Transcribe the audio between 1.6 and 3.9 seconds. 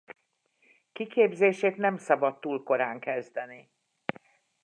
nem szabad túl korán kezdeni.